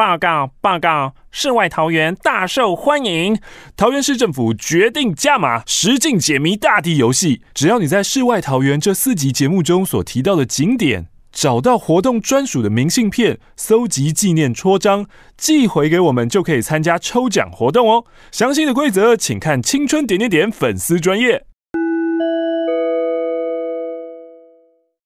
[0.00, 1.12] 报告报告！
[1.30, 3.38] 世外桃源大受欢迎，
[3.76, 7.42] 桃园市政府决定加码实境解谜大地游戏。
[7.52, 15.04] 只要你在《世外桃源》这四集节目中所提到的景点，找到活动专属的明信片，搜集纪念戳章，
[15.36, 18.06] 寄回给我们，就可以参加抽奖活动哦。
[18.32, 21.44] 详细的规则，请看青春点点点粉丝专页。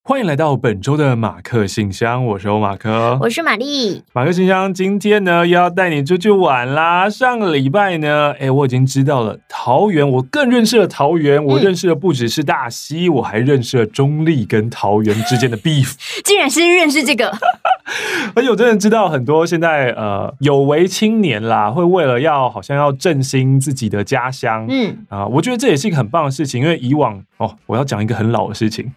[0.07, 4.03] 欢迎来到本周的马克信箱，我是欧马克，我是玛丽。
[4.13, 7.09] 马克信箱今天呢，又要带你出去玩啦。
[7.09, 15.95] 上个礼拜呢，哎，我已经知道了桃园，我更认识了桃园，我认识的不只是大溪，我还认识了中立跟桃园之间的 beef。
[16.23, 17.35] 竟然是认识这个，
[18.35, 28.93] 而且我真的知道很多现在呃有为青年啦，会为了要好像要振兴自己的家乡，嗯啊、呃，我觉得这也是一个很棒的事情，因为以往哦，我要讲一个很老的事情。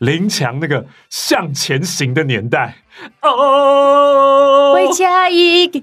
[0.00, 2.74] 林强那个向前行的年代
[3.22, 5.80] 哦，回家一个，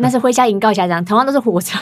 [0.00, 1.78] 那是回家迎告家长，同样都是火车。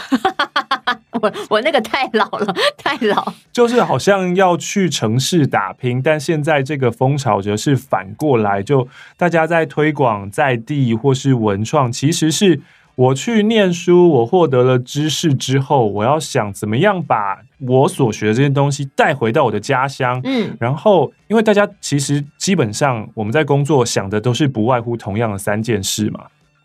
[1.22, 8.86] 我我那个太老了， 太老，就是好像要去城市打拼，但现在这个风潮则是反过来，就
[9.16, 12.60] 大家在推广在地或是文创，其实是。
[12.96, 20.18] 我去念书，我获得了知识之后，我要想怎么样把我所学的这些东西带回到我的家乡。
[20.24, 26.20] 嗯，然后因为大家其实基本上我们在工作想的都是不外乎同样的三件事嘛：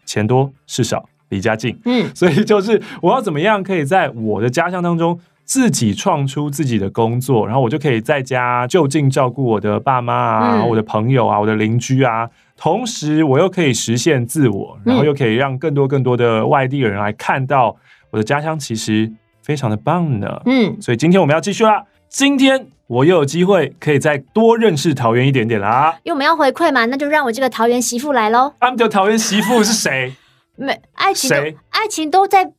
[0.05, 1.77] 钱多、事少、离家近。
[1.83, 12.29] 嗯， 所以就是我要怎么样可以在我的家乡当中自己创出自己的工作，然后我就可以在家就近照顾我的爸妈啊、我的朋友啊、我的邻居啊。
[12.63, 17.75] 同时，我又可以实现自我，然后又可以让更多更多的外地人来看到
[18.11, 20.39] 我的家乡，其实非常的棒呢。
[20.45, 21.83] 嗯，所以今天我们要继续啦。
[22.07, 25.97] 今天我又有机会可以再多认识桃园一点点啦。
[26.03, 28.53] 因为我们要回馈嘛，那就让我这个桃园媳妇来喽。
[28.59, 30.13] 他们的桃园媳妇是谁？
[30.55, 31.57] 没爱情，谁？
[31.71, 32.51] 爱情都在。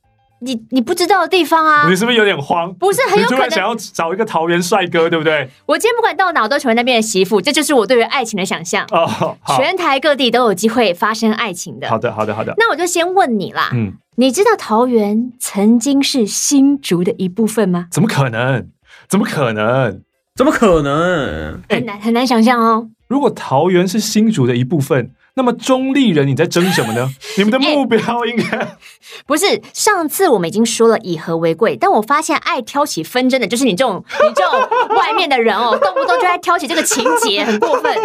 [0.44, 1.88] 你你不知道的地方啊？
[1.88, 2.72] 你是不是有点慌？
[2.74, 5.48] 不是，很有可能想要找一个桃园帅哥，对不对？
[5.66, 8.84] 我今天不管到哪，我都成为那边的媳妇，这就是我对于爱情的想象。
[8.90, 11.88] 哦，全台各地都有机会发生爱情的。
[11.88, 12.52] 好的，好的，好的。
[12.58, 17.86] 那我就先问你啦，嗯，你知道桃园曾经是新竹的一部分吗？
[17.90, 18.68] 怎么可能？
[19.08, 20.02] 怎么可能？
[20.34, 21.62] 怎么可能？
[21.68, 22.88] 很难很难想象哦。
[23.06, 25.10] 如果桃园是新竹的一部分。
[25.34, 27.08] 那么中立人，你在争什么呢？
[27.38, 28.76] 你们的目标应该、欸、
[29.26, 37.96] 不是上次我们已经说了以和为贵，但我发现爱挑起纷争的就是你这种 你这种外面的人哦，动不动就爱挑起这个情节， 很过分。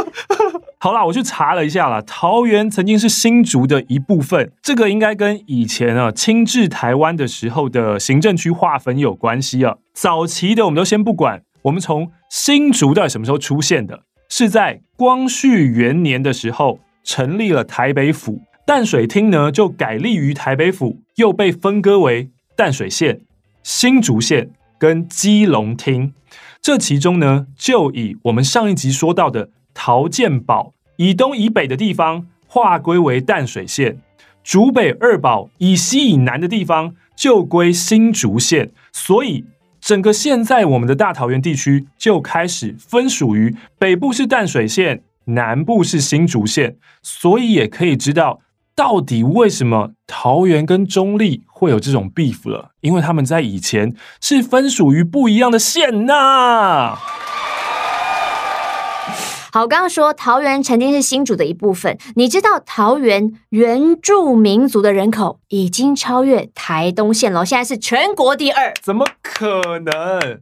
[0.79, 9.75] 好啦，我去查了一下啦，桃园曾经是新竹的一部分，这个应该跟以前啊清治台湾的时候的行政区划分有关系啊。
[9.94, 14.03] 早期的我们都先不管，我们从新竹到底什么时候出现的？
[14.29, 16.79] 是在光绪元年的时候。
[17.07, 23.22] 成立了台北府，淡水厅呢就改立于台北府，又被分割为淡水县、
[23.63, 26.13] 新竹县跟基隆厅。
[26.62, 34.01] 这其中呢，就以我们上一集说到的桃建堡以东以北的地方划归为淡水县，
[34.44, 38.72] 竹北二堡以西以南的地方就归新竹县。
[38.91, 39.45] 所以，
[39.79, 45.03] 整个现在我们的大桃园地区就开始分属于北部是淡水县。
[45.27, 48.41] 南部是新竹县，所以也可以知道
[48.75, 56.97] 到底为什么桃园跟中立会有这种 beef 了，因为他们在以前是分属于不一样的县呐。
[59.51, 70.41] 好，刚刚说桃园曾经是新竹的一部分，你知道桃园原住民族的人口已经超越台东县了，现在是全国第二，怎么可能？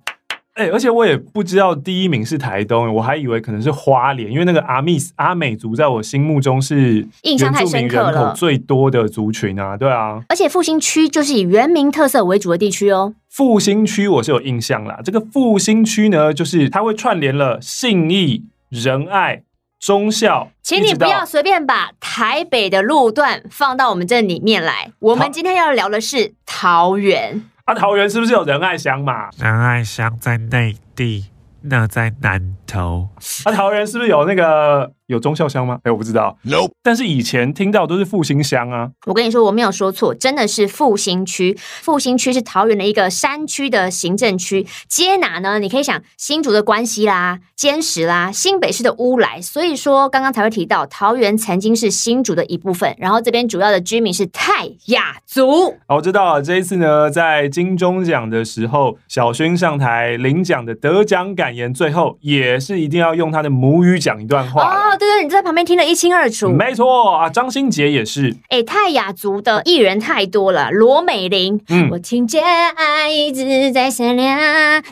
[0.55, 10.23] 哎、欸，而且我也不知道第一名是台东，我还以为可能是花莲，因为那个阿密斯阿美族在我心目中是印象太深刻了，人口最多的族群啊，对啊。
[10.29, 13.13] 而且复兴区就是以原民特色为主的地区哦。
[13.29, 19.41] 复兴区我是有印象啦，这个复兴区呢，就是它会串联了信义、仁爱、
[19.77, 20.47] 忠孝。
[20.63, 24.93] 请你不要随便把台北的路段放到我们这里面来。
[24.99, 27.43] 我们今天要聊的是桃园。
[27.65, 29.29] 啊，桃园是不是有仁爱乡嘛？
[29.37, 31.25] 仁爱乡在内地。
[31.67, 33.09] 那在南投，
[33.43, 35.75] 啊，桃园是不是有那个有忠孝乡吗？
[35.83, 36.37] 哎、欸，我不知道。
[36.43, 38.89] No，但是以前听到都是复兴乡啊。
[39.05, 41.55] 我跟你说，我没有说错，真的是复兴区。
[41.57, 45.59] 复兴区是桃园的一个山区的行政区，接哪呢？
[45.59, 49.39] 你可以想新竹的关西啦、尖石啦、新北市的乌来。
[49.41, 52.95] 所以说，刚刚才会提到桃园曾经是新竹的一部分。
[52.97, 55.75] 然后这边主要的居民是泰雅族。
[55.87, 56.41] 好，我知道了。
[56.41, 64.63] 这一次呢，在金钟奖的时候，小薰上台领奖的得奖感言最后也是一定要用他的母语讲一段话。
[64.63, 66.47] 哦，哦，对对，你在旁边听得一清二楚。
[66.47, 68.35] 没错啊，张新杰也是。
[68.49, 74.39] 哎，泰雅族的艺人太多了，罗美玲，嗯，我听见爱一直在闪亮，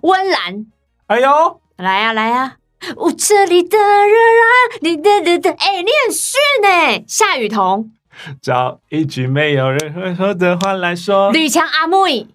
[0.01, 0.65] 温岚，
[1.07, 2.57] 哎呦，来呀、啊、来呀、啊，
[2.97, 4.45] 我这里的人啊，
[4.81, 7.89] 你的的的，哎，你很逊哎，夏雨桐，
[8.41, 12.27] 找一句没有任何说的话来说，吕强阿妹，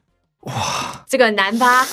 [0.42, 1.86] 哇，这个难吧？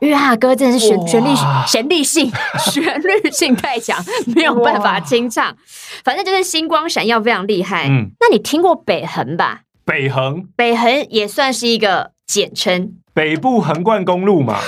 [0.00, 1.28] 因为他歌真的是旋旋律
[1.66, 2.30] 旋律性
[2.70, 5.56] 旋律性太强，没有办法清唱。
[6.04, 7.88] 反正就是星光闪耀，非常厉害。
[7.88, 9.60] 嗯，那你听过北横吧？
[9.84, 14.58] 北横，北横也算是一个简称，北部横贯公路嘛。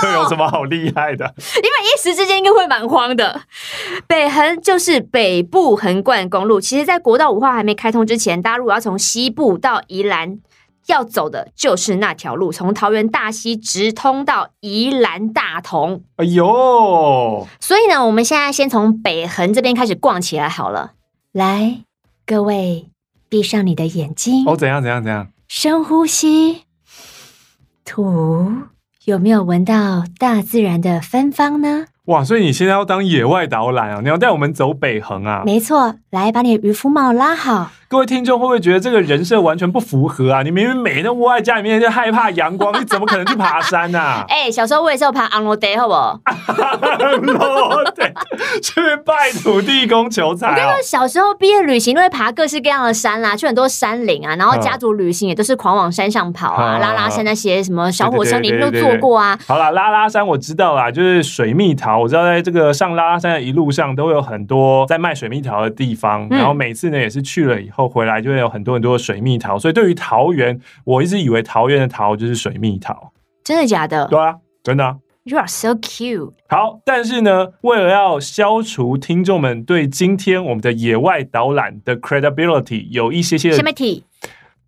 [0.00, 1.24] 这有什么好厉害的？
[1.56, 3.42] 因为一时之间应该会蛮慌的。
[4.06, 6.60] 北横就是北部横贯公路。
[6.60, 10.40] 其实，在国道五号还没开通之前，大家如果要从西部到宜兰。
[10.86, 16.02] 要走的就是那条路，从桃园大溪直通到宜兰大同。
[16.16, 17.46] 哎呦！
[17.60, 20.92] 所以呢，我们现在先从北横这边开始逛起来好了。
[21.32, 21.82] 来，
[22.24, 22.88] 各位，
[23.28, 24.46] 闭上你的眼睛。
[24.46, 24.80] 哦，怎样？
[24.82, 25.04] 怎样？
[25.04, 25.28] 怎样？
[25.46, 26.62] 深呼吸，
[27.84, 28.50] 吐。
[29.08, 31.86] 有没有闻到大自然的芬芳呢？
[32.04, 32.22] 哇！
[32.22, 34.00] 所以你现在要当野外导览啊？
[34.02, 35.42] 你要带我们走北横啊？
[35.46, 37.70] 没错，来把你的渔夫帽拉好。
[37.90, 40.42] 各位听众会不会觉得这个人设完全不符合啊？
[40.42, 44.22] 你明明每天都窝在家里面就害怕阳光，你怎么可能去爬山啊？
[44.28, 46.20] 哎、欸，小时候我也是有爬昂罗德，好不好？
[46.26, 48.04] 昂罗德
[48.62, 48.74] 去
[49.06, 50.50] 拜土地公求财、哦。
[50.50, 59.38] 我跟你说，小时候毕业旅行都会爬各式各样的山啦，去很多山林啊，然后家族旅行也都是狂往山上跑啊，嗯、 拉拉山那些什么小火车，你们都坐过啊。
[59.48, 68.58] 好啦，拉拉山我知道啦，就是水蜜桃，我知道在这个上拉拉山的一路上都有很多在卖水蜜桃的地方，然后每次呢也是去了以后回来就会有很。
[68.58, 73.12] 很多很多的水蜜桃，所以对于桃园，我一直以为桃园的桃就是水蜜桃。
[73.44, 74.04] 真的假的？
[74.08, 74.34] 对啊，
[74.64, 74.96] 真的啊。
[75.22, 76.32] You are so cute。
[76.48, 83.52] 好，但是呢，为了要消除听众们对今天我们的野外导览的 credibility 有一些些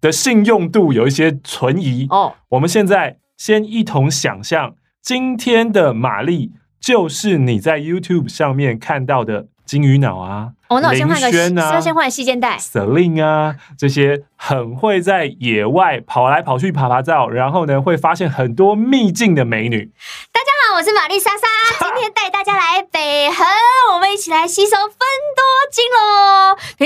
[0.01, 2.33] 的信用度有一些存疑哦，oh.
[2.51, 9.49] 我们现在先一同想象今天的玛丽就是你在 YouTube 上面看到的。
[9.71, 12.59] 金鱼脑啊，哦，那我先换个，啊、先换细肩带。
[12.59, 19.93] Celine 啊，这些很会在野外跑来跑去、爬爬照，然后呢，会发现很多秘境的美女。
[20.33, 21.47] 大家好，我是玛丽莎莎，
[21.87, 23.47] 今天带大家来北横，
[23.95, 24.99] 我们一起来吸收芬
[25.37, 25.70] 多。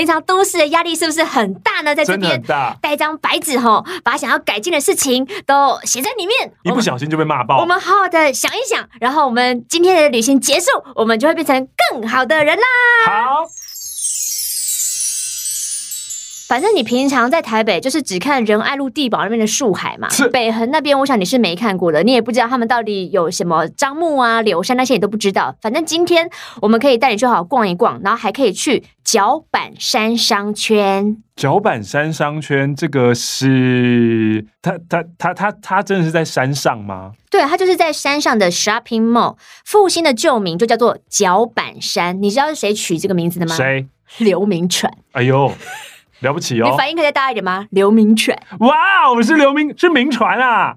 [0.05, 1.95] 平常都市的压力是不是很大呢？
[1.95, 2.39] 在这边
[2.79, 7.59] 带一张白纸吼，把想要改进的事情都写在里面，一不小心就被骂爆。
[7.59, 12.63] 我们好好的想一想，然后我们今天的旅行结束，我们就会变成更好的人啦。
[13.07, 13.43] 好，
[16.47, 25.55] 反正你平常在台北就是只看仁爱路地堡那边的树海嘛，北横那边我想你是没看过的，你也不知道他们到底有什么樟木啊、柳杉那些你都不知道。
[25.61, 26.29] 反正今天
[26.61, 31.17] 我们可以带你去好好逛一逛，然后还可以去角板山商圈。
[31.35, 37.13] 角板山商圈这个是它它它它它真的是在山上吗？
[37.31, 39.35] 对，它就是在山上的 shopping mall。
[39.65, 42.21] 复兴的旧名就叫做角板山。
[42.21, 43.55] 你知道是谁取这个名字的吗？
[43.55, 43.87] 谁？
[44.19, 44.93] 刘铭传。
[45.13, 45.51] 哎呦！
[46.21, 46.69] 了不起哦！
[46.69, 47.67] 你反应可以再大一点吗？
[47.71, 50.75] 流民犬，哇，我们是流民，是民传啊！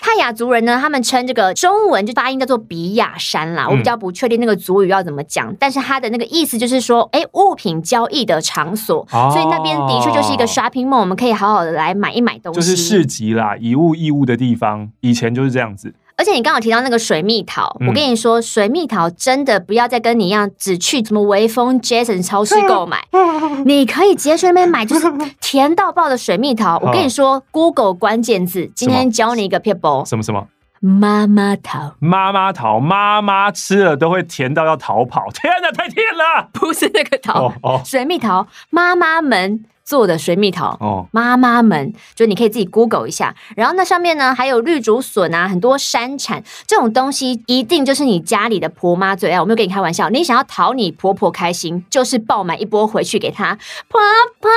[0.00, 3.66] 泰雅族人呢，他们称这个中文就发音叫做比亚山啦。
[3.66, 15.94] 嗯、我比较不确定那个族语要怎么讲，但是它的那个意思就是说，哎，物品交易的场所，哦、所以那边的确就是一个 shopping mall，我们可以好好的来买一买东西，就是市集啦，以物易物的地方，以前就是这样子。
[16.20, 23.02] 而且你刚好提到那个水蜜桃，嗯、我跟你说，水蜜桃真的不要再跟你一样，只去什么微风 Jason 超市购买，
[23.64, 25.10] 你可以直接去那边买，就是
[25.40, 26.78] 甜到爆的水蜜桃。
[26.82, 30.22] 我跟你说，Google 关键字，今天教你一个撇步，什么？
[30.22, 30.46] 什么？
[30.80, 36.50] 妈妈桃，妈妈桃，妈妈吃了都会甜到要逃跑，天哪，太甜了！
[36.52, 39.64] 不是那个桃，哦哦、水蜜桃，妈妈们。
[39.90, 49.40] 做的水蜜桃哦，妈妈们，就你可以自己 Google 一下，然后那上面呢还有绿竹笋啊，很多山产这种东西，一定就是你家里的婆妈最爱。
[49.40, 53.58] 我没有跟你开玩笑，你想要讨你婆婆开心，就是爆买一波回去给她。
[53.88, 54.00] 婆
[54.38, 54.48] 婆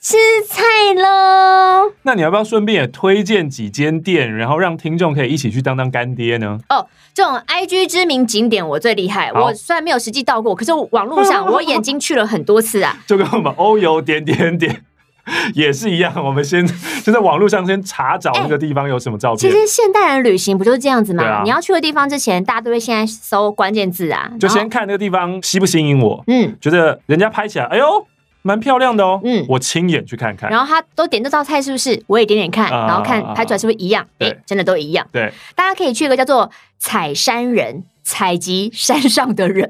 [0.00, 0.16] 吃
[0.46, 0.62] 菜
[0.94, 1.90] 喽！
[2.02, 6.60] 那你要不要顺便也推荐几间店，然后让听众可以一起去当当干爹呢？
[6.68, 14.27] 哦，这种 IG 知名景点我最厉害，我虽然没有实际到过，可是网络上 我眼睛去了很多次啊，就跟我们欧游点。
[14.32, 14.82] 点点
[15.54, 16.66] 也是一样，我们先
[17.04, 19.38] 就在网络上先查找那个地方有什么照片。
[19.38, 21.22] 欸、其实现代人旅行不就是这样子吗？
[21.22, 26.24] 啊、你要去的地方之前，大家都会先在搜关键字啊，就先看那个地方吸不吸引我。
[26.28, 28.06] 嗯，觉得人家拍起来，哎呦，
[28.40, 29.20] 蛮漂亮的哦。
[29.22, 30.48] 嗯我亲眼去看看。
[30.48, 32.02] 然后他都点这道菜是不是？
[32.06, 34.06] 我也点点看，啊然后看拍出来是不是一样？
[34.16, 35.06] 对哎，真的都一样。
[35.12, 39.68] 对，大家可以去一个叫做采山人，采集山上的人，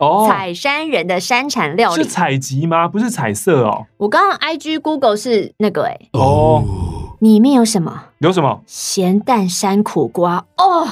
[0.00, 2.08] 哦，采山人的山产料理是。
[2.08, 2.88] 采集吗？
[2.88, 3.86] 不是彩色哦。
[3.98, 6.64] 我刚刚 IG Google 是那个哎，哦，
[7.20, 8.04] 里面有什么？
[8.18, 8.62] 有什么？
[8.66, 10.88] 咸蛋山苦瓜哦，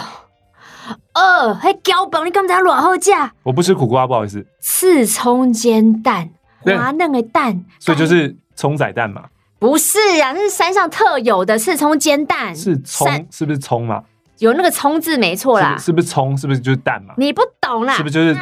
[1.14, 3.10] 呃，还胶本，你刚才偌好食？
[3.42, 4.46] 我不吃苦瓜，不好意思。
[4.60, 6.28] 刺葱煎蛋，
[6.64, 9.24] 对滑嫩的蛋，所以就是葱仔蛋嘛，
[9.58, 14.02] 不是啊，那是山上特有的刺葱煎蛋，是山葱，是不是葱嘛？
[14.38, 16.36] 有那个葱字没错啦是不是葱？
[16.36, 17.12] 是不是就是蛋嘛？
[17.16, 18.40] 你不懂啦是不，是就是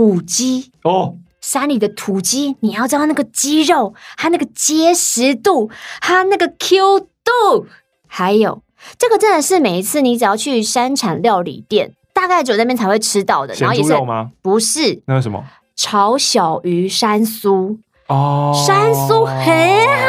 [0.00, 0.72] 土鸡。
[0.84, 1.16] 哦？
[1.42, 7.66] 山里的土鸡，你要知道那个鸡肉，它那个结实度，它那个 Q 度，
[8.06, 8.62] 还有
[8.98, 13.52] 这个真的是每一次你只要去山产料理店，大概只有那边才会吃到的。
[13.54, 14.00] 然后咸也是？
[14.40, 15.44] 不是那是什么？
[15.76, 17.78] 炒小鱼山酥，
[18.08, 19.44] 哦，山酥很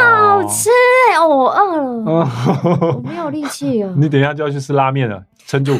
[0.00, 0.70] 好吃
[1.10, 3.02] 哎、哦，我饿了， 我哦。
[3.04, 3.94] 没有力气了。
[3.98, 5.78] 你等一下就要去吃拉面了，撑住。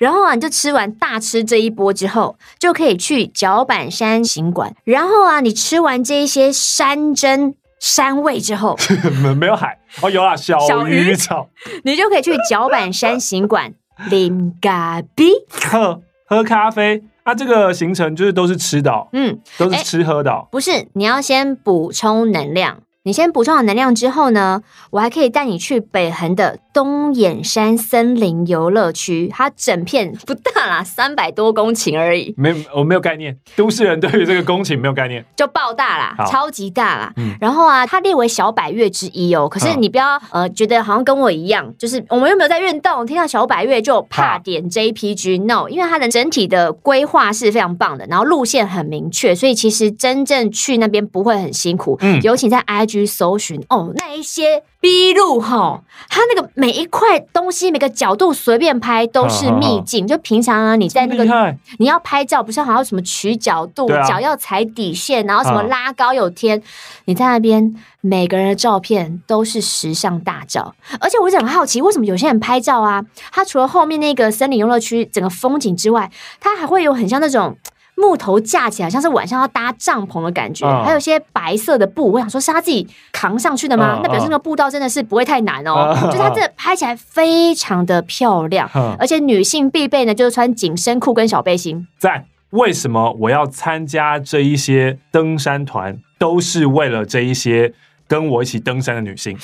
[0.00, 4.74] 然后啊，你就吃完大吃这一波之后，就可以去脚板山行馆。
[4.84, 8.78] 然后啊，你吃完这一些山珍山味之后，
[9.22, 11.46] 没 没有海哦，有啦，小 小鱼鱼炒，
[11.84, 13.74] 你就可以去脚板山行馆
[14.10, 15.32] 啉咖啡。
[15.50, 17.34] 喝喝咖啡啊。
[17.34, 20.48] 这个行程就是都是吃的哦，嗯，都是吃喝的哦。
[20.50, 22.78] 不是，你要先补充能量。
[23.02, 29.28] 你先补充好能量之后呢，我还可以带你去北横的东眼山森林游乐区。
[29.32, 33.36] 它整片不大啦，三百多公顷而已，没，我没有概念。
[33.56, 35.24] 都市人对于这个公顷没有概念。
[35.36, 37.12] 就爆大啦，超级大啦。
[37.16, 39.48] 嗯然后啊，它列为小百岳之一哦。
[39.48, 45.44] 可是你不要、呃觉得好像跟我一样，就是我们又没有在运动，听到小百岳就怕点 JPG。
[45.46, 51.96] No，因为它的整体的规划是非常棒的，然后路线很明确，所以其实真正去那边不会很辛苦。
[52.00, 60.06] 嗯尤其在 IG 搜寻哦，那一些 B 路哈，它那个每一块东西每个角度随便拍都是秘境。
[60.06, 66.62] 就平常啊，你在那个，你要拍照，不是好像什么取角度，脚要踩底线，然后什么嗯拉高有天，
[67.06, 70.74] 你在那边每个人的照片都是时尚大照。
[71.00, 73.02] 而且我一直很好奇，为什么有些人拍照啊，
[73.32, 77.56] 他除了后面那个森林游乐区整个风景之外，他还会有很像那种。
[78.00, 82.10] 木头架起来，像是晚上要搭帐篷的感觉，嗯还有一些白色的布。
[82.10, 83.96] 我想说，是他自己扛上去的吗？
[83.98, 85.94] 嗯那表示那个步道真的是不会太难哦。
[86.02, 91.86] 嗯就是它这拍起来非常的漂亮，嗯而且女性必备呢，就是穿紧身裤跟小背心。
[91.98, 97.72] 在为什么我要参加这一些登山团，都是为了这一些
[98.08, 99.38] 跟我一起登山的女性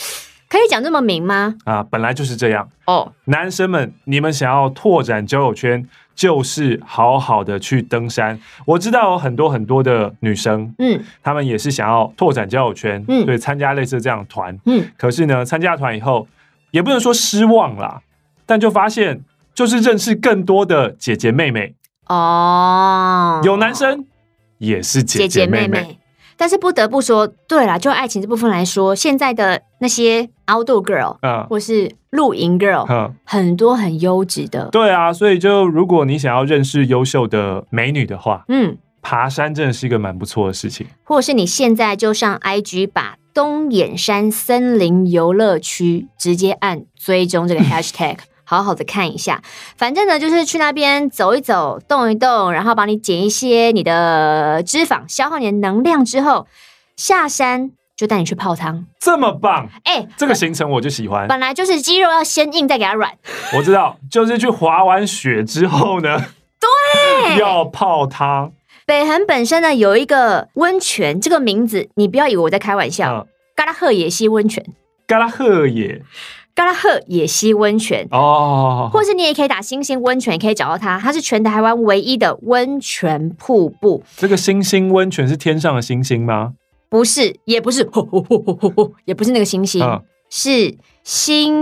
[0.49, 1.55] 可以讲这么明吗？
[1.65, 2.69] 啊，本来就是这样。
[2.87, 5.85] 哦，男生们，你们想要拓展交友圈，
[6.15, 8.38] 就是好好的去登山。
[8.65, 14.57] 我知道有很多很多的女生，嗯她们也是想要拓展交友圈，嗯对，参加类似这样的团。
[14.67, 16.29] 嗯，可是呢，参加团以后，
[16.71, 18.00] 也不能说失望啦，
[18.47, 19.21] 但就发现
[19.53, 21.75] 就是认识更多的姐姐妹妹，
[22.07, 24.07] 哦，有男生
[24.59, 25.99] 也是姐姐妹妹。
[26.37, 34.69] 但是不得不说，对啦，就爱情这部分来说，现在的那些 outdoor girl 嗯或是露营 girl，嗯，很多很优质的。
[34.71, 40.87] 对啊，所以就如果你想要认识优秀的美女的话，嗯，爬山真的是一个蛮不错的事情。
[41.05, 48.16] 或者是你现在就上 IG 把东眼山森林游乐区直接按追踪这个 hashtag。
[48.49, 49.43] 好好的看一下，
[49.76, 56.47] 反正呢，就是去那边走一走、动一动，然后帮你减一些你的脂肪，消耗你的能量之后，
[56.97, 58.87] 下山就带你去泡汤。
[59.00, 61.26] 这么棒，哎，这个行程我就喜欢。
[61.26, 63.12] 本来就是肌肉要先硬，再给它软。
[63.57, 66.17] 我知道，就是去滑完雪之后呢，
[66.61, 68.53] 对，要泡汤。
[68.87, 73.26] 北横本身呢有一个温泉，这个名字你不要以为我在开玩笑，嗯，
[73.57, 74.65] 嘎拉赫野溪温泉，
[75.09, 76.03] 嘎拉赫野
[76.57, 78.09] 嘎拉赫野溪温泉。
[78.11, 80.99] 哦，或是你也可以打星星温泉，也可以找到它。
[80.99, 86.55] 它是全台湾唯一的温泉瀑布，这个星星温泉是天上的星星吗？
[86.89, 87.87] 不是，也不是，
[89.05, 91.53] 也不是那个星星，嗯，是新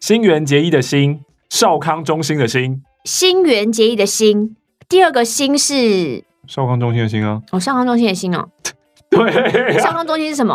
[0.00, 1.20] 新垣结衣的新，
[1.50, 4.56] 少康中心的新，新垣结衣的新。
[4.88, 8.48] 第二个新是少康中心的新啊，哦，少康中心的新哦。
[9.10, 10.54] 对啊，少康中心是什么？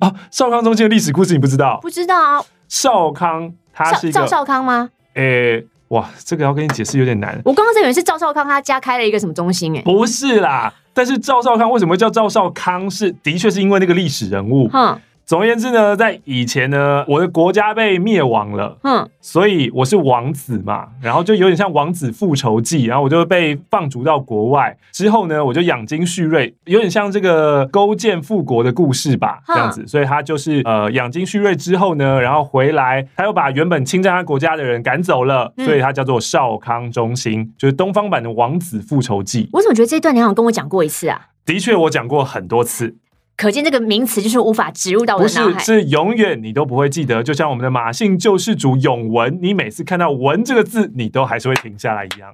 [0.00, 1.78] 啊，少康中心的历史故事你不知道？
[1.82, 2.42] 不知道啊。
[2.68, 4.88] 少康他是一个，赵少康吗？
[5.14, 7.38] 诶，哇，这个要跟你解释有点难。
[7.44, 9.82] 我刚刚在以为是赵少康他家开了一个什么中心诶。
[9.82, 13.12] 不是啦，但是赵少康为什么叫赵少康是？
[13.22, 14.66] 的确是因为那个历史人物。
[14.68, 14.98] 哼，
[15.32, 39.48] 总而言之呢，在以前呢，我的国家被灭亡了，嗯，所以我是王子嘛，然后就有点像王子复仇记，然后我就被放逐到国外，之后呢，我就养精蓄锐，有点像这个勾践复国的故事吧，这样子，所以他就是呃养精蓄锐之后呢，然后回来，他又把原本侵占他国家的人赶走了，所以他叫做少康中兴，就是东方版的王子复仇记。
[39.54, 41.18] 我怎么觉得这一段你好像跟我讲过一次啊？
[41.46, 42.96] 的确，我讲过很多次。
[43.42, 47.24] 可见这个名词就是无法植入到我的脑海，不是，是永远你都不会记得。
[47.24, 52.32] 就像我们的马姓救世主永文，你每次看到“文”这个字，你都还是会停下来一样。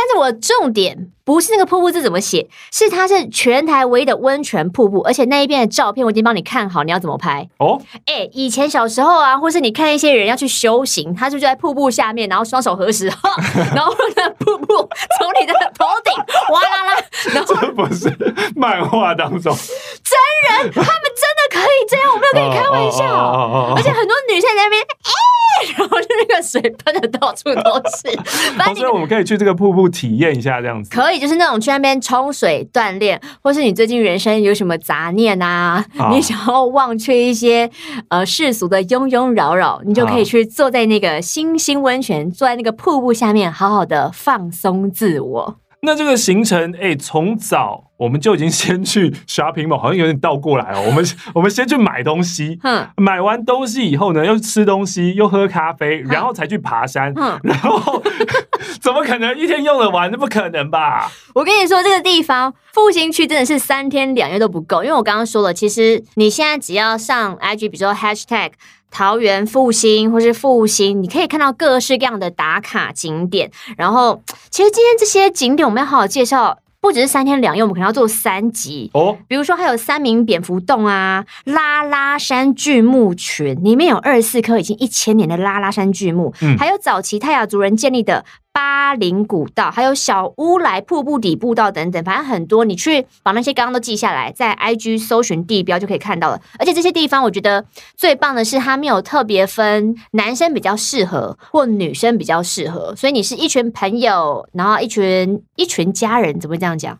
[0.00, 7.46] 但是我重点不是那个瀑布字怎么写，是它是全台唯一的温泉瀑布，而且那一边的照片我已经帮你看好，你要怎么拍？
[7.58, 7.78] 哦？
[8.06, 13.06] 哎、欸，以前小时候啊，或是你看一些人要去修行，他就在瀑布下面，然后双手合十，
[13.76, 14.74] 然后那瀑布
[15.18, 16.14] 从你的头顶
[16.48, 17.04] 哗啦啦，
[17.34, 18.08] 然后这不是
[18.56, 19.54] 漫画当中。
[19.54, 28.16] 真人，他们真的可以这样，我没有跟你开玩笑，而且很多女生在那边，哎、欸，然后就那个水喷的到处都是，
[28.56, 29.89] 反正所以我们可以去这个瀑布。
[29.90, 36.10] 体验一下这样子，可以，就是那种去那边冲水锻炼，或是你最近人生有什么杂念啊，啊。
[36.12, 37.70] 你想要忘却一些
[38.08, 45.56] 呃世俗的庸庸扰扰，你就可以去坐在那个星星温泉，坐在那个瀑布下面，好好的放松自我。
[45.82, 50.84] 那这个行程，哎、欸，从早我们就已经先去 shopping mall，好像有点倒过来哦。
[50.86, 58.02] 我们我们先去买东西，嗯，买完东西以后呢，又吃东西，又喝咖啡，然后才去爬山，嗯，然后
[58.80, 60.10] 怎么可能一天用得完？
[60.10, 61.10] 那不可能吧？
[61.34, 68.50] 我跟你说，这个地方复兴区真的是三天两夜都不够，因为我刚刚说了，其实你现在只要上 IG，比如说 hashtag。
[68.90, 73.50] 桃园复兴或是复兴，你可以看到各式各样的打卡景点。
[73.76, 79.16] 然后，其实今天这些景点我们要好好介绍，不只是三天两夜，我们可能要做三集哦。
[79.28, 88.24] 比如说，还有三名蝙蝠洞啊，拉拉山巨木群，里面有二十四棵已经一千年的拉拉山巨木，嗯，还有早期泰雅族人建立的。
[88.52, 96.40] 巴林古道，还有小乌来瀑布底步道等等，反正很多，你去把那些刚刚都记下来，在 IG 搜寻地标就可以看到了。
[96.58, 97.64] 而且这些地方，我觉得
[97.96, 106.98] 最棒的是，它没有特别分男生比较适合或女生比较适合，所以你是一群朋友，然后一群一群家人，怎么会这样讲？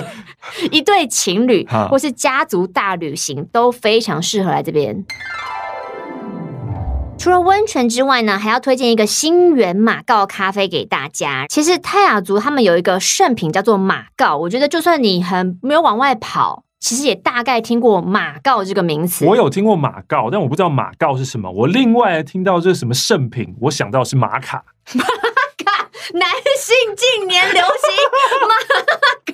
[0.72, 5.04] 一对情侣或是家族大旅行都非常适合来这边。
[7.18, 11.46] 除了温泉之外呢，还要推荐一个新源马告咖啡给大家。
[11.48, 19.26] 其实泰雅族他们有一个圣品叫做马告，我觉得就算你很没有往外跑，其实也大概听过马告这个名词。
[19.26, 21.50] 我有听过马告，但我不知道马告是什么。
[21.50, 24.62] 我另外听到这是什么圣品，我想到是玛卡。
[26.14, 28.54] 男性近年流行玛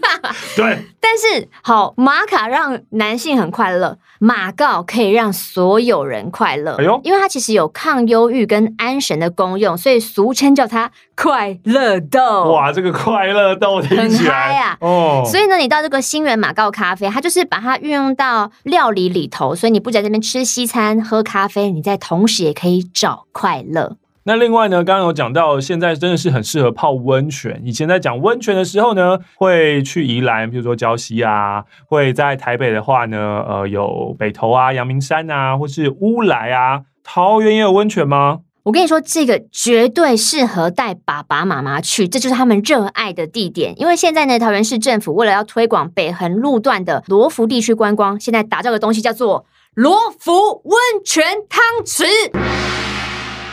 [0.00, 0.36] 卡。
[0.56, 3.98] 对，但是好，玛卡让男性很快乐。
[4.20, 12.44] 马告可以让所有人快乐，哎呦，因为它其实有抗忧郁跟安神的功用，所以俗称叫它快乐豆。
[12.52, 14.78] 哇，这个快乐豆听起来很嗨啊！
[14.80, 23.96] 哦，所以呢，你到这个新源马告咖啡，它就是把它运用到料理里头，所以你不在这边吃西餐、喝咖啡，你在同时也可以找快乐。
[24.26, 27.60] 那另外呢，刚刚有讲到，现在真的是很适合泡温泉。
[27.62, 36.82] 以前在讲温泉的时候呢，会去宜兰，比如说礁溪啊；会在台北的话呢，呃，有北投啊、阳明山啊，或是乌来啊。
[37.02, 38.40] 桃园也有温泉吗？
[38.62, 43.74] 我跟你说，这个绝对适合带爸爸妈妈去，这就是他们热爱的地点。
[43.76, 52.04] 因为现在呢，桃园市政府为了要推广北横路段的罗浮地区观光，现在打造的东西叫做罗浮温泉汤池。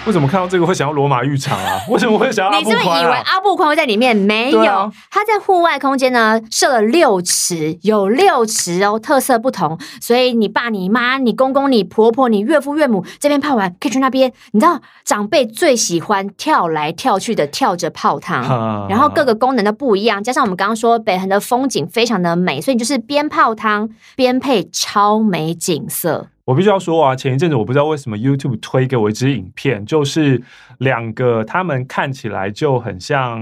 [0.07, 1.79] 为什么看到这个会想要罗马浴场啊？
[1.87, 2.79] 为什么会想要阿布宽啊？
[2.79, 4.15] 你是不是以为阿布宽会在里面？
[4.15, 9.77] 没有，啊、它在户外空间呢，设了六池，有六池哦，特色不同。
[10.01, 14.31] 所以你爸、你妈、你公公、你婆婆、你岳父岳母这边泡完，可以去那边。
[14.53, 20.23] 你知道长辈最喜欢跳来跳去的跳着泡汤，然后各个功能都不一样。
[20.23, 26.27] 加上我们刚刚说北横的风景非常的美，所以你就是边泡汤边配超美景色。
[26.45, 30.41] 我必须要说啊，前一阵子我不知道为什么 YouTube 推给我一支影片，就是
[30.80, 33.39] 两个他们看起来就很像，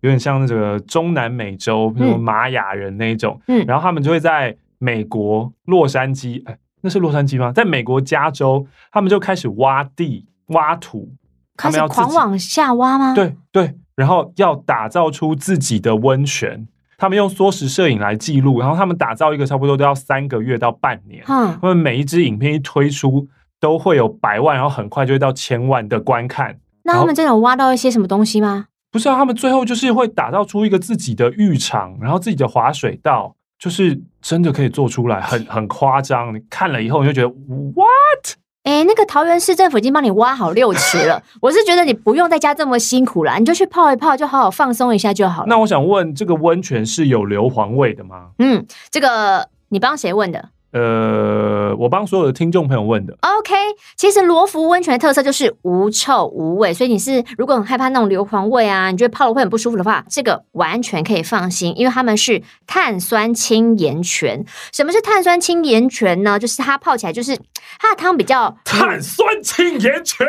[0.00, 7.52] 有点像那个中南美洲，比如玛雅人那一种，嗯，然后他们就会在美国洛杉矶，哎，那是洛杉矶吗？
[7.52, 11.12] 在美国加州，他们就开始挖地挖土，
[11.56, 13.14] 开始狂往下挖吗？
[13.14, 16.66] 对对，然后要打造出自己的温泉。
[17.00, 21.24] 他们用缩时摄影来记录，然后他们打造一个差不多都要三个月到半年。
[21.26, 23.26] 嗯，他们每一支影片一推出，
[23.58, 26.58] 都会有百万，然后很快就会到千万的观看。
[26.82, 28.66] 那他们真的有挖到一些什么东西吗？
[28.92, 36.34] 不是啊，他们最后就是会打造出一个自己的浴场，然后自己的滑水道，就是真的可以做出来，很很夸张。
[36.34, 37.28] 你看了以后，你就觉得
[37.74, 38.36] what？
[38.62, 41.22] 哎，那个桃园市政府已经帮你挖好六池了。
[41.40, 45.46] 我是觉得你不用在家这么辛苦了，你就去泡一泡，就好好放松一下就好了。
[45.48, 48.28] 那我想问，这个温泉是有硫磺味的吗？
[48.38, 50.50] 嗯，这个你帮谁问的？
[50.72, 53.16] 呃，我帮所有的听众朋友问的。
[53.20, 53.54] OK，
[53.96, 64.44] 其实罗浮温泉的特色就是无臭无味，所以你是如果很害怕那种硫磺味啊，你觉得泡了会很不舒服的话，这个完全可以放心，因为他们是碳酸氢盐泉。
[64.72, 66.38] 什么是碳酸氢盐泉呢？
[66.38, 67.36] 就是它泡起来就是
[67.78, 70.26] 它的汤比较碳酸氢盐泉，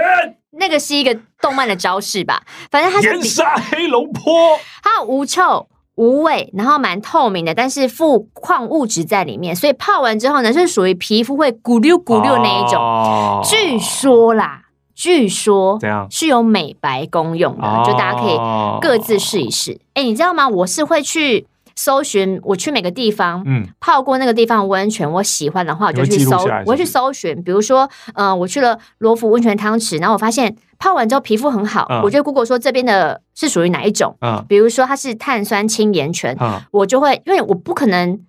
[0.51, 2.43] 那个是一个动漫的招式吧？
[2.69, 5.67] 反正它是炎杀黑龙坡，它无臭。
[6.01, 12.81] 无味，然后蛮透明的，但是富矿物质在里面，所以泡完之后呢，是属于皮肤会咕溜咕溜那一种。
[12.81, 14.63] 哦、据说啦，
[14.95, 15.77] 据说
[16.09, 18.35] 是有美白功用的，哦、就大家可以
[18.81, 19.79] 各自试一试。
[19.93, 20.49] 哎，你知道吗？
[20.49, 21.45] 我是会去。
[21.73, 27.41] 搜寻，我去每个地方，嗯，泡过那个地方的温泉，我喜欢的话，我就去搜，我会去搜寻。
[27.41, 36.35] 比如说，嗯，我去了罗浮温泉汤池，然后我发现泡完之后皮肤很好，我就 Google 说这边的是属于哪一种，嗯，比如说它是碳酸氢盐泉，
[36.71, 38.19] 我就会，因为我不可能。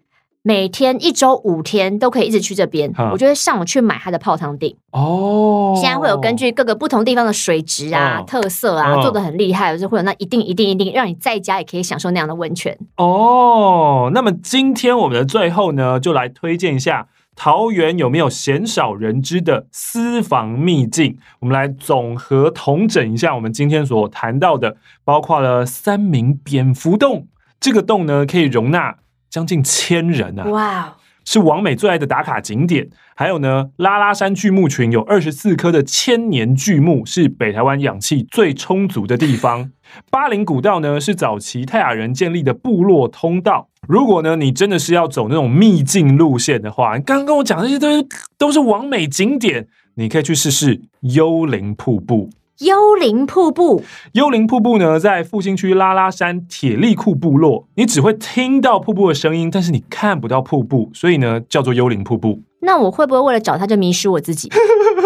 [0.45, 4.75] 每天一周五天都可以一直去这边，嗯、我就会上网去买它的泡汤錠。
[4.91, 12.77] 哦，现在会有根据各个不同地方的水质啊、哦、特色啊，做的很厉害，就是会有那一定一定一定让你在家也可以享受那样的温泉。
[12.97, 21.19] 哦，那么今天我们的最后呢，就来推荐一下桃园有没有鲜少人知的私房秘境。
[21.41, 27.29] 我们来总和统整一下我们今天所谈到的，包括了三名蝙蝠洞，
[27.61, 28.97] 这个洞呢可以容纳。
[29.31, 30.45] 将近千人啊！
[30.51, 30.93] 哇 Wow，
[31.25, 32.91] 是王美最爱的打卡景点。
[33.17, 39.73] 还有呢，拉拉山巨木群有二十四棵的千年巨木，是北台湾氧气最充足的地方。
[40.11, 43.71] 巴林古道呢，是早期泰雅人建立的部落通道。
[43.89, 48.07] 如果呢，你真的是要走那种秘境路线的话，你刚刚跟我讲的这些都是
[48.39, 49.67] 都是完美景点，
[49.97, 52.31] 你可以去试试幽灵瀑布。
[52.59, 62.41] 幽灵瀑布，幽灵瀑布呢，在复兴区拉拉山铁力库部落，你只会听到瀑布的声音，但是你看不到瀑布，所以呢，叫做幽灵瀑布。
[62.61, 64.49] 那我会不会为了找它就迷失我自己？
[64.49, 64.57] 瀑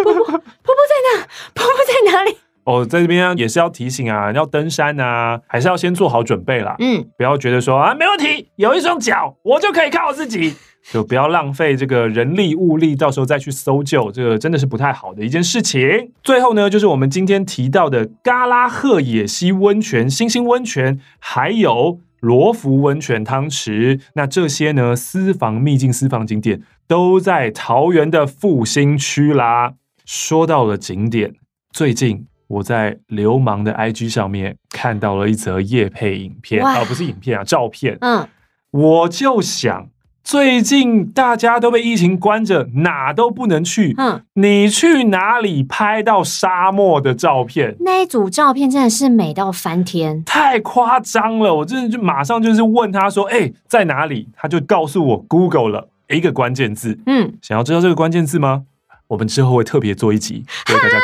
[0.05, 1.27] 布，瀑布在哪？
[1.55, 2.37] 瀑布在哪里？
[2.67, 6.75] 哦，在这边也是要提醒啊，要登山啊，还是要先做好准备啦。
[6.81, 10.55] 嗯，不要觉得说啊，没问题，有一双脚，我就可以靠我自己。
[10.93, 16.13] 就不要浪费这个人力物力，到时候再去搜救，这个真的是不太好的一件事情。
[16.23, 23.99] 最后呢，就是我们今天提到的嘎拉赫野溪温泉、星星温泉，还有罗浮温泉汤池。
[24.15, 29.75] 那这些呢，私房秘境、私房景点都在桃园的复兴区啦。
[30.05, 31.35] 说到了景点，
[31.73, 37.97] 最近我在流氓的 IG 上面看到了一则夜配影片，啊不是影片啊，照片。
[38.01, 38.27] 嗯，
[38.71, 39.89] 我就想。
[40.25, 43.95] 最近大家都被疫情关着，哪都不能去。
[43.97, 47.77] 嗯，你去哪里拍到沙漠的照片？
[47.79, 51.55] 那一组照片真的是美到翻天，太夸张了！
[51.55, 56.99] 我真的就马上就是问他说：“哎、欸，在哪里？”他就告诉我 Google 了一个关键字。
[57.07, 58.65] 嗯，想要知道这个关键字吗？
[59.07, 60.99] 我们之后会特别做一集，给大家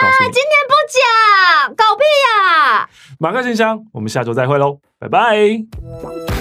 [0.93, 1.75] 假。
[1.77, 6.32] 搞屁呀、马克信箱，我们下周再会喽，拜拜。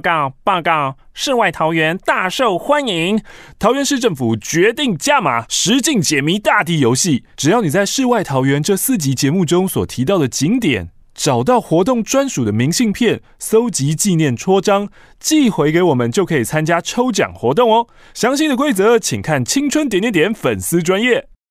[0.00, 3.22] 告报告，世外桃源大受欢迎，
[3.58, 7.24] 桃园市政府决定加码实境解谜大地游戏。
[7.36, 17.86] 只要你在世外桃源这四集节目中所提到的景点，找到活动专属的明信片，搜集纪念戳章，寄回给我们，就可以参加抽奖活动哦。
[18.14, 21.28] 详细的规则请看青春点点点粉丝专页。